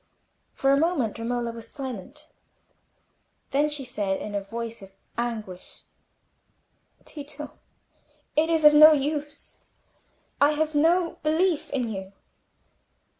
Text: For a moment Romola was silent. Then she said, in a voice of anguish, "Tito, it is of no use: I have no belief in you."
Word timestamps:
For 0.55 0.71
a 0.71 0.77
moment 0.79 1.19
Romola 1.19 1.51
was 1.51 1.67
silent. 1.67 2.31
Then 3.51 3.69
she 3.69 3.85
said, 3.85 4.19
in 4.19 4.33
a 4.33 4.41
voice 4.41 4.81
of 4.81 4.93
anguish, 5.15 5.83
"Tito, 7.05 7.59
it 8.35 8.49
is 8.49 8.65
of 8.65 8.73
no 8.73 8.93
use: 8.93 9.65
I 10.41 10.53
have 10.53 10.73
no 10.73 11.19
belief 11.21 11.69
in 11.69 11.89
you." 11.89 12.13